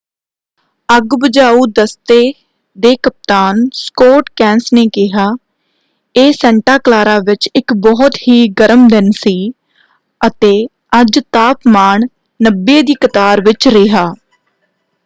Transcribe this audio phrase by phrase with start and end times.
[0.89, 2.15] ਅੱਗ ਬੁਝਾਊ ਦਸਤੇ
[2.75, 5.27] ਦੇ ਕਪਤਾਨ ਸਕੌਟ ਕੈਂਸ ਨੇ ਕਿਹਾ
[6.15, 9.35] ਇਹ ਸੈਂਟਾ ਕਲਾਰਾ ਵਿੱਚ ਇੱਕ ਬਹੁਤ ਹੀ ਗਰਮ ਦਿਨ ਸੀ
[10.21, 10.53] ਅਤੇ
[10.91, 12.07] ਅੱਜ ਤਾਪਮਾਨ
[12.39, 14.13] 90 ਦੀ ਕਤਾਰ ਵਿੱਚ ਰਿਹਾ।